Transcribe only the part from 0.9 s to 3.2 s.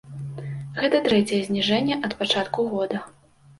трэцяе зніжэнне ад пачатку года.